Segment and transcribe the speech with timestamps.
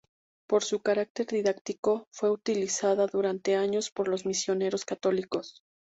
[0.47, 5.61] Por su carácter didáctico, fue utilizada durante años por los misioneros católicos.